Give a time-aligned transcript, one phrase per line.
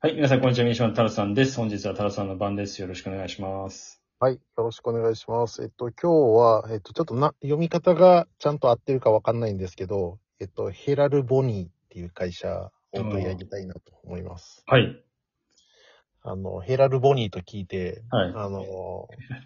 [0.00, 0.64] はい、皆さん、こんにちは。
[0.64, 1.56] 三島太郎さんです。
[1.56, 2.80] 本日は太郎さんの番です。
[2.80, 4.00] よろしくお願いします。
[4.20, 4.34] はい。
[4.34, 5.60] よろしくお願いします。
[5.64, 14.62] えっと、今日は、えっと、ちょっとな、読み方がちゃんと合ってるかわかんないんですけど、えっと、ヘラルボニーっていう会社を取り上げたいなと思います。
[14.68, 15.04] はい。
[16.22, 18.32] あの、ヘラルボニーと聞いて、はい。
[18.36, 18.64] あの、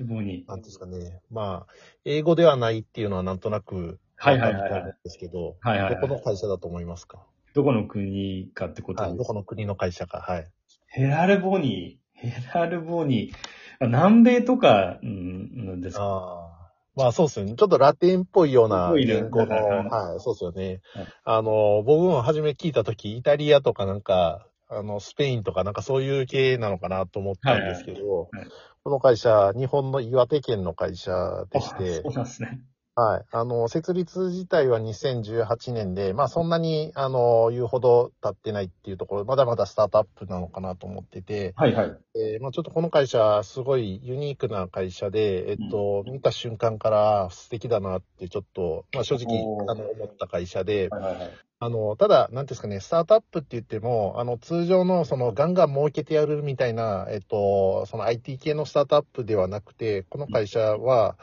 [0.06, 0.48] ボニー。
[0.48, 1.22] なんていうんですかね。
[1.30, 1.72] まあ、
[2.04, 7.24] 英語ではないっていうのはなんとなく、はいはいはいはいわかると思うんですけど、はいはいはいどこの会社だと思いますか？
[7.54, 9.02] どこの国かってこと？
[9.02, 9.16] はい。
[9.16, 10.18] どこの国の会社か。
[10.18, 10.50] はい。
[10.86, 12.28] ヘラルボニー。
[12.28, 13.84] ヘラルボニー。
[13.84, 16.04] あ南米とか、うん、なんですか？
[16.04, 16.72] ああ。
[16.94, 17.54] まあそうですよね。
[17.54, 21.06] ちょっとラテンっぽいようなぽいね言語の、はいそうですよねはい。
[21.24, 28.48] あの、僕も初め聞いたとき、イタリアとかなんか、あの、スペインとかなんかそういう系なのかなと思ったんですけどはいはい、
[28.84, 32.60] この会社、日本の岩手県の会社でしあてそう、なんですね。
[32.94, 33.24] はい。
[33.30, 41.96] あの、設立自体は2018年で、まあそんなに、あの、言うほど経ってないっていうところ、まだまだスタートアップなのかなと思ってて、はいはい。
[42.14, 51.30] えーまあ、ちょっとこの会社、すごいユニークな会社で、えっと、見た瞬間から素敵だなって、ちょっと、まあ、正直あの、思った会社で、はいはいはい。
[51.60, 61.16] あの、ただ、なんですかね、スタートアップって言っても、あの、通常の、その、ガンガン儲けてやるみたいな、えっと、その IT 系のスタートアップではなくて、この会社は、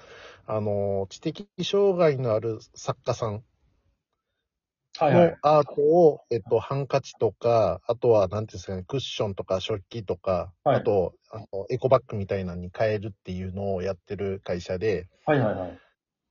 [0.51, 3.43] あの、知的障害のある作家さん
[4.99, 5.37] の。
[5.43, 15.79] アートを、えっと、ハンカチとか、あとは、なんていうんですかね、クッションとか食器とか、はいあと、あの、エコバッグみたいなのに変えるっていうのをやってる会社で、はいはいはい。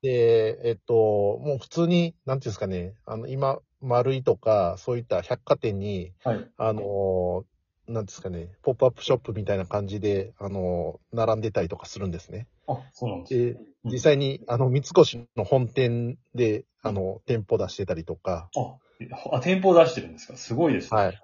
[0.01, 6.51] で、えっと、もう普通に、なんていうんですかね、あの、今、丸いとか、そういった百貨店に、はい。
[6.57, 7.45] あの、
[7.87, 12.47] なんですかね、ポップアップショップみたいな感じで、あの、並んでたりとかするんですね。
[12.69, 13.53] あ、そうなんですね。
[13.53, 20.37] で、実際に、あの、三越の本店で、あの、店舗出してたりとか、あ、あ、店舗出してるんですか？
[20.37, 21.01] すごいですね。
[21.01, 21.13] はい。
[21.13, 21.19] へ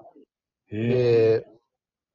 [0.72, 1.40] え。
[1.42, 1.46] で、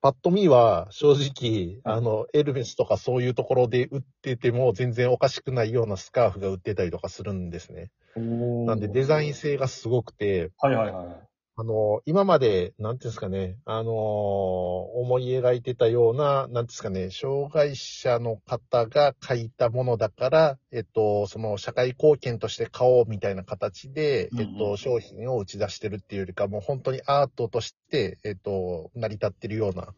[0.02, 7.90] パッと見は正直、あの、エルメスとかそういうところで売ってても全然おかしくないようなスカーフが売ってたりとかするんですね。
[8.16, 11.29] おーなんでデザイン性がすごくて、はいはいはいはい。
[11.60, 29.88] あの、今まで、なんていうんですかね、あの思い描いてたような、なんていうんですかね、障害者の方が書いたものだから、えっと、その社会貢献として買おうみたいな形で、えっと、商品を打ち出してるっていうよりか、もう本当にアートとして、えっと、成り立ってるような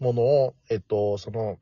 [0.00, 1.56] ものを、えっと、その、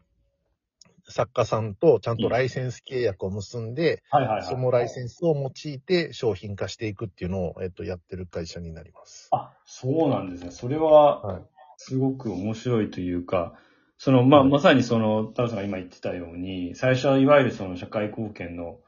[1.08, 4.42] 作家さんとちゃんとライセンス契約を結んで、はいはいはい。
[4.44, 9.28] そのライセンスを用いて商品化していくっていうのを、えっと、やってる会社になります。
[9.32, 10.50] あ、そうなんですね。
[10.50, 11.42] それははい、
[11.76, 13.54] すごく面白いというか、
[13.98, 18.78] その、まあ、はいまさにその、太郎さんが今言ってたように、最初はいわゆるその社会貢献の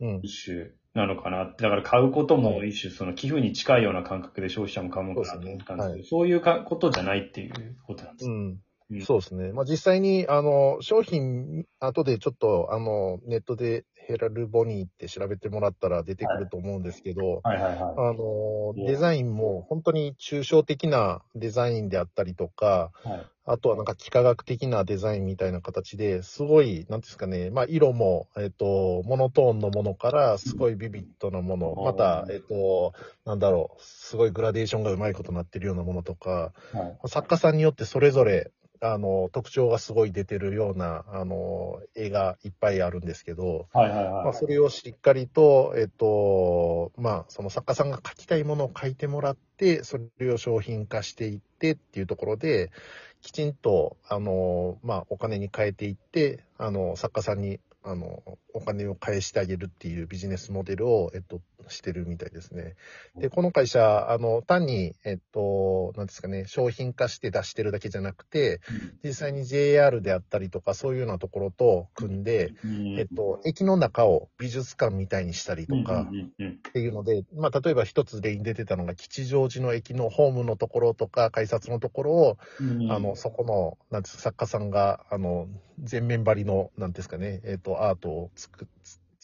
[0.00, 0.20] うん。
[0.22, 8.34] 一種なのかなって、だから買うことも一種その寄付に近いような感覚で消費者も買うものかなったんですけど、そういうかことじゃないっていうことなんですね。
[8.34, 8.58] うん。
[8.98, 9.52] うんそうですね。
[9.52, 17.78] まあ、実際に、あの、商品、後でちょっと、あの、ネットでヘラルボニーって調べてもらったら出てくると思うんですけど、はいはいはい。
[17.80, 32.92] あの、デザインも本当に抽象的なデザインであったりとか、はいあとはなんか幾何学的なデザインみたいな形ですごい、なんですかね、まあ色も、えっ、と、モノトーンのものからすごいビビッドなもの、うんまた、えっ、と、
[33.24, 37.08] なんだろう、すごいグラデーションがうまいことになってるようなものとか、はい。
[37.08, 38.52] 作家さんによってそれぞれ、
[38.84, 44.12] あの、特徴がすごい出てるような、あの、絵がいっぱいあるんですけど、はいはいはい。
[44.24, 52.72] まあ、それをしっかりと、えっと、まあ、その作家さんが書きたいものを書いてもらって、それを商品化していってっていうところで、
[53.20, 58.22] きちんと、あの、まあ、お金に変えていって、あの、作家さんに、あの、
[58.52, 62.74] お金を返してあげるっていうビジネスモデルを、えっと、してるみたいですね。
[63.16, 68.60] で、この会社、あの、単に、えっと、なんですかね、商品化して出してるだけじゃなくて、
[69.04, 72.98] 実際に JR であったりとか、そういうようなところと組んで、うん。
[72.98, 82.92] えっと、駅の中を美術館みたいにしたりとかっていうので、まあ、例えば一つ例に出てたのが、吉祥寺の駅のホームのところとか、改札のところを、うん。
[82.92, 85.48] あの、そこの、なんです作家さんが、あの、
[85.82, 88.68] 全面張りの、なんですかね、えっと、アートを作っ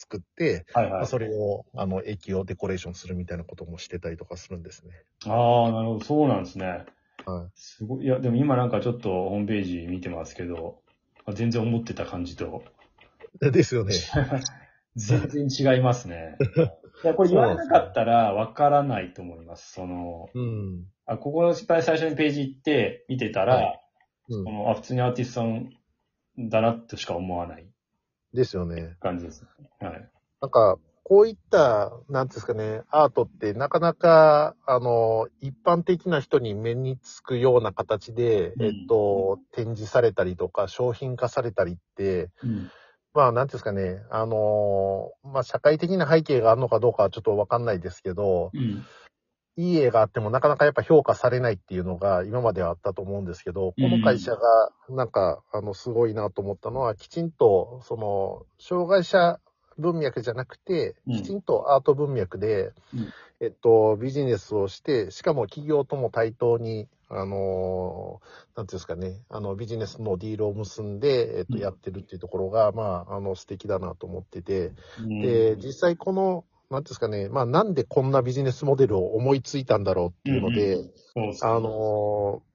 [0.09, 0.93] 作って、はいはい。
[0.93, 4.93] まあそれを、あの、駅をデコレーションするみたいなこともしてたりとかするんですね。
[5.25, 6.03] ああ、なるほど。
[6.03, 6.85] そうなんですね。
[7.25, 7.51] はい。
[7.55, 8.05] すごい。
[8.05, 10.81] いや、でも今なんかちょっとホームページ見てますけど、
[11.25, 12.63] あ全然思ってた感じと、
[13.39, 13.93] ですよね。
[14.95, 16.37] 全然違いますね。
[17.03, 19.71] いや、これ言わなかったらわからないと思います。
[19.73, 20.85] その、うん。
[21.05, 23.79] あ、ここの最初にページ行って見てたら、は
[24.29, 25.69] うんあ、普通にアーティストさん
[26.37, 27.68] だなとしか思わない
[28.33, 28.95] ですよね。
[28.99, 29.69] 感じですね。
[29.79, 30.09] はい。
[30.41, 42.71] なんか、こういった、なんですかね、アートってなかなか、あの、一般的な人に目につくような形で、うんえっと、展示されたりとか、商品化されたりって、うん。
[43.13, 48.85] まあ、なんですかね、あの、まあ、社会的な背景があるのかどうかはちょっとわかんないですけど、うん。
[49.59, 53.99] いい絵があってもなかなかやっぱ評価されないっていうのが今まではあったと思うんですけど、こうん。
[53.99, 54.39] の会社が
[54.87, 59.41] なんか、あの、すごいなと思ったのは、きちんと、その、障害者
[59.77, 61.15] 文脈じゃなくて、うん。
[61.15, 63.09] きちんとアート文脈で、うん。
[63.41, 71.59] えっと、ビジネスをして、しかも企業とも対等に、あのーなんていうんですかね、あの、ビジネスのディールを結んで、えっと、うん。
[71.59, 75.21] やってるっていうところが、まあ、あの、素敵だなと思ってて、うん。
[75.21, 82.49] で、実際この、なんですかね、まあなんでこんなビジネスモデルを思いついたんだろうっていうので、そうそうあのー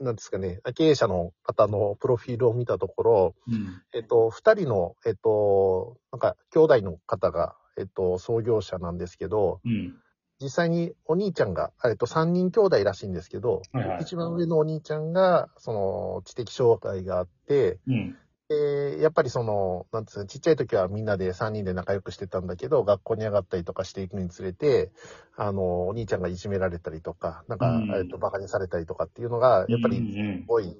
[0.00, 3.82] なんですかね、経営者の方のプロフィールを見たところ、うん。
[3.92, 9.96] えっと、二人の、えっと、なんか、兄弟の方が、えっと、創業者なんですけど、うん。
[10.40, 18.16] 実際にお兄ちゃんが、えっと、三人兄弟らしいんですけど、はいはい一番上のお兄ちゃんが、その、知的障害があって、うん。
[18.48, 24.90] で、やっぱりその、なんつうの、ちっちゃい時はみんなで3人で仲良くしてたんだけど、学校に上がったりとかしていくにつれて、
[25.36, 30.76] あの、お兄ちゃんがいじめられたりとか、なんか、うんえっと、馬鹿にされたりとかっていうのが、やっぱり、すうんごい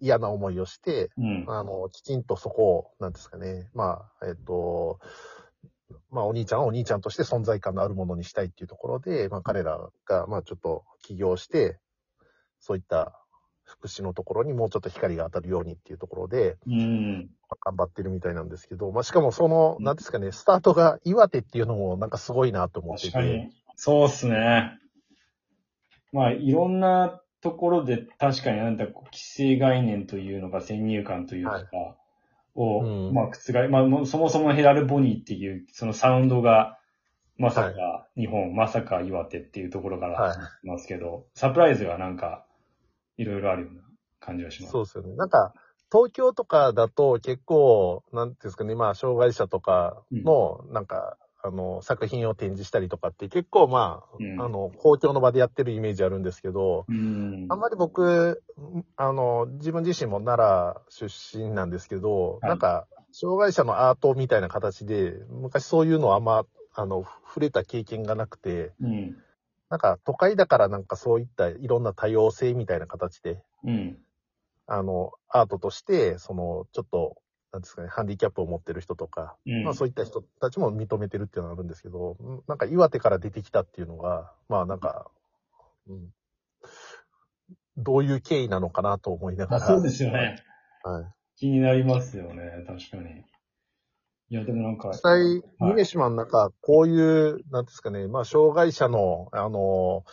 [0.00, 1.10] 嫌な思いをして。
[1.48, 4.98] あの、きちんとそこを、なんですかね、まあ、えっと、
[6.10, 11.78] まあ、お兄ちゃんはお兄ちゃんとして存在感のあるものにしたいっていうところで、まあ、彼らが、まあ、ちょっと起業して、
[12.58, 13.22] そういった
[13.66, 17.28] 福祉のところにもうちょっと光が当たるようにっていうところで、うん。
[17.50, 23.50] まあ頑張ってるみたいなんですけど、まあ、しかもその、うんなんですかね、スタートが岩手っていうのもなんかすごいなと思ってて、確かに。
[23.74, 24.78] そうっすね。
[26.12, 31.68] まあ、いろんなところで確かになんだ、こう既成概念というのが先入観というか、はい
[32.56, 36.78] を、うんまあ、覆まあ、そもそもヘラルボニーっていう、そのサウンドが、
[37.38, 42.45] まさかは日本、まさか岩手っていうところからまってますけど、サプライズがなんか、
[43.16, 43.82] いろいろあるような
[44.20, 44.72] 感じがします。
[44.72, 45.16] そうですよね。
[45.16, 45.54] なんか、
[45.90, 57.46] 東京とかだと結構、なんていうんですかね、まあ、障害者とかの、なんか、あの、作品を展示したりとかって結構まあ、うんあの、公共の場でやってるイメージあるんですけど、うん。
[57.48, 58.42] あんまり僕、
[58.96, 69.16] あの、自分自身も奈良出身なんですけど、はいなんか、障害者のアートみたいな形で、昔そういうのはあんま、あの、触れた経験がなくて、うん。
[69.68, 73.98] なんか都会だからなんかそういったいろんな多様性みたいな形で、うん。
[74.66, 77.16] あの、アートとして、その、ちょっと、
[77.52, 79.64] なんですかね、ハンディキャップを持ってる人とか、うん。
[79.64, 85.10] まあそういった人たちも認めてるっていうのがあるんですけど、うんなんか岩手から出てきたっていうのが、まあなんか、
[85.88, 86.10] うん、
[87.76, 89.64] どういう経緯なのかなと思いながら。
[89.64, 90.42] あそうですよね。
[90.82, 91.04] はい。
[91.36, 93.24] 気になりますよね、確かに。
[94.28, 95.20] いや、でもなんか、実際、
[95.58, 95.70] はい。
[95.70, 96.92] ミネシマの中、こうい
[97.30, 100.04] う、なんですかね、まあ障害者の、あの、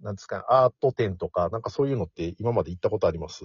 [0.00, 3.44] なんですか、アート展とか、なんかそういうのって今まで行ったことあります？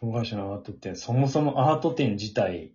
[0.00, 2.74] 障害者のアート展、そもそもアート展自体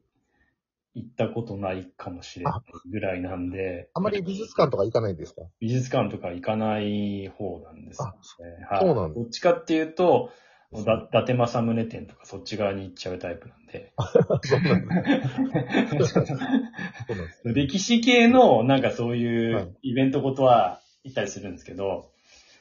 [0.96, 5.44] 行ったことないかもしれないぐらいなんで、あまり美術館とか行かないですか？
[5.60, 8.08] 美術館とか行かない方なんですよ
[8.46, 8.66] ね。
[8.70, 9.20] はいそうなんだ。
[9.20, 10.32] どっちかっていうと、
[10.72, 13.94] だ伊達政宗展とかそっち側に行っちゃうタイプなんで。
[14.44, 14.88] そうなん
[15.98, 16.14] です。
[16.14, 16.24] そう
[17.16, 17.42] なんです。
[17.46, 22.12] 歴史系のなんかそういはいうイベントことは行ったりするんですけど、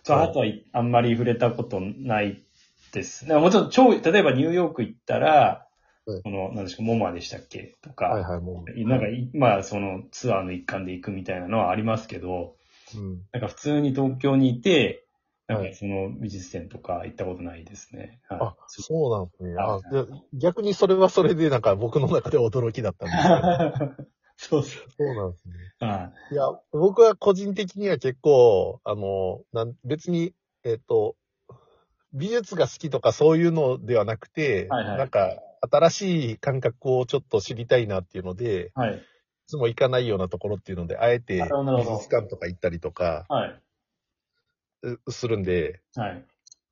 [0.04, 2.44] そうはいあとはいあんまり触れたことない
[2.92, 3.26] です。
[3.26, 5.66] なんかもちろん超、例えばニューヨーク行ったら、
[6.06, 8.88] はいこの、何ですか、モマでしたっけとか、はいはい、もう。
[8.88, 12.56] なんかい、まあそのツアーの一環で行くみたいなのはありますけど、
[12.96, 13.20] うん。
[13.32, 15.04] なんか普通に東京にいて、
[15.48, 18.20] なんはいかその美術展とか行ったことないですね。
[18.28, 19.54] はいあ、そうなんですね。
[19.58, 24.08] あはいで逆にそれはそれでなんか僕の中で驚きだったんですけど。
[24.40, 24.90] そうそう。
[24.96, 25.54] そうなんですね。
[25.80, 31.16] はいや、僕は個人的には結構、あの、なん別に、えっ、と、
[32.12, 39.02] 美術が好きとかそういうのではなくて、はいはいなんか、新しい感覚をちょっと知りたいなっていうので、いはい。
[39.48, 43.62] つも行かないようなところっていうので、あえて美術館とか行ったりとかはい。
[44.82, 46.24] うするんで、はい。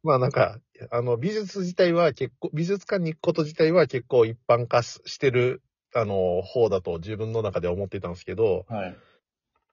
[0.03, 0.61] まあなんか、
[0.91, 5.63] あの、美術自体は結構、美術館に行くこと自体は結構一般化ししてる、
[5.95, 8.97] あの、方だと自分の中では思ってたんですけど、はい。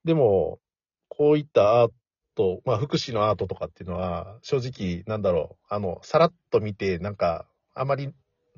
[0.05, 0.59] でも、
[1.07, 1.91] こういったアー
[2.35, 8.13] ト、まあ、福祉のアートとかっていうのは、正直、なんだろう、あの、さらっと見て、なんか、あまり、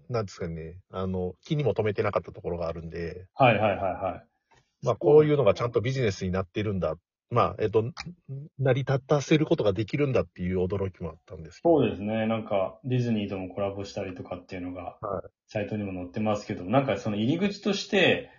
[0.09, 4.25] なんですかね、あの、気にも留めてなかったところがあるんで、はいはいはいはい。
[4.81, 6.95] まあ、こういうのがちゃんとビジネスになってるんだ。
[7.31, 7.91] まあ、えっと、
[8.59, 11.79] 成り立たせることができるんだっていう驚きもあったんですけど。
[11.79, 12.27] そうですね。
[12.27, 18.29] なんか、ディズニーともコラボしたりとかっていうのがは、サイトにも載ってますけど、なんかその入り口として、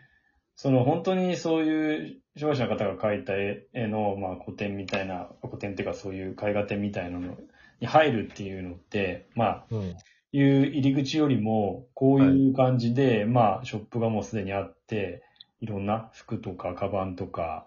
[0.54, 7.36] その本当にそういう障害者の方が描いた絵の、まあ、古典みたいな、古典っていうかそういう絵画展みたいなの
[7.80, 9.96] に入るっていうのって、まあ、うん、
[10.32, 15.22] いう入り口よりも、こういう感じで、はい、まあ、ショップがもうすでにあって、
[15.60, 17.66] いろんな服とか、カバンとか、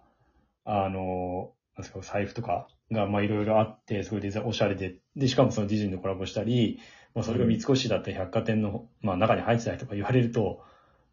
[0.65, 6.79] あの、なんですか、財布とかが、まあ、いろいろあって、それでおしゃれで、で、しかもそのディズニーとコラボしたり、
[7.15, 10.63] まあ、それが三越だった百貨店の、まあ、中に入ってたりとか言われると、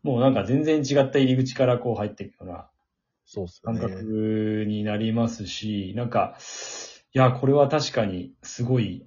[0.02, 2.68] もうなんか全然違った入り口からこう入っていくような、
[3.24, 3.78] そうすね。
[3.80, 6.36] 感覚になりますし、なんか、
[7.12, 9.06] いや、これは確かにすごい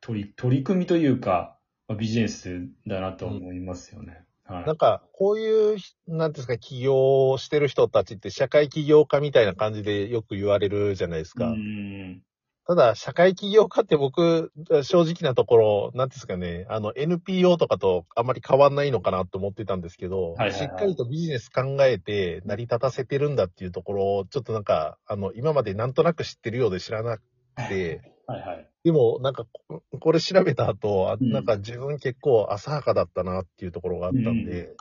[0.00, 1.58] 取り、取り組みというか、
[1.96, 4.27] ビジネスだなと思いますよね。
[4.48, 5.76] はい、なんか、こういう、
[6.06, 11.48] なんですか、起業してる人たちって社会起業家みたいな感じでよく言われるじゃないですか。
[11.48, 12.22] うん。
[12.66, 14.52] ただ、社会起業家って僕、
[14.82, 27.22] 正直なところ、なんですかね、あの、NPO とかとあまり変わんないのかなと思ってたんですけど、はいはいはい、しっかりとビジネス考えて成り立たせてるんだっていうところを、ちょっとなんか、あの、今までなんとなく知ってるようで知らなく
[27.68, 28.68] て、 はいはい。
[28.84, 29.46] でも、なんか、
[30.00, 34.76] これ調べた後、なんか自分結構浅はかだったなっていうところがあったんで、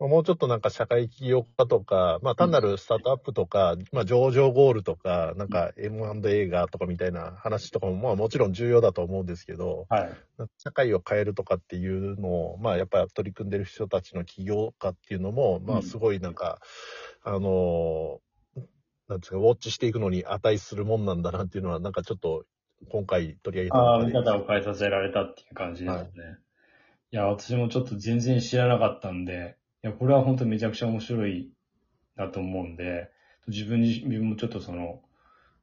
[0.00, 10.10] うん、もうちょっとなんか社会起業家とか、まあ単なるスタートアップとか、まあ上場ゴールとか、なんか M&A がとかみたいな話とかも、まあもちろん重要だと思うんですけど、はい。
[10.58, 16.60] 社会を変えるとかっていうのを、まあやっぱ取り組んでる人たちの起業家っていうのも、まあすごいなんか、
[17.24, 18.20] うん、あの、
[19.08, 22.44] なんですか、ウォッチしていくのに値するもんなんだなっていうのは、なんかちょっと
[22.88, 25.98] 今回取り上げたああ、見方を変えさせられたっていう感じですね。
[25.98, 26.12] はい、
[27.12, 31.52] いや、私もちょっと全然知らなかったんで、いや、これは本当めちゃくちゃ面白い
[32.16, 33.10] なと思うんで、
[33.48, 35.02] 自分自身もちょっとその、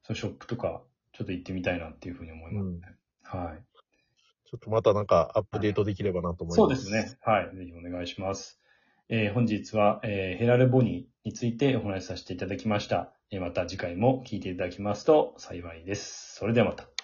[0.02, 0.82] そのショップとか、
[1.12, 2.80] ちょっと行ってみたいなっていうふうに思いますね。
[3.32, 3.62] うん、はい。
[4.48, 6.82] ちょっとまたなんかアップデートできればなと思います。
[6.82, 7.18] そうですね。
[7.20, 7.56] はい。
[7.56, 8.60] ぜひお願いします。
[9.10, 13.12] えー、本日は、えー、ヘラルボニーについてお話しさせていただきました。
[13.30, 16.34] えー、また次回も聞いていただきますと幸いです。
[16.34, 16.97] それではまた。